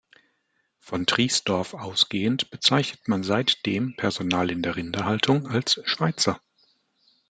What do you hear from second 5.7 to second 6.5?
Schweizer.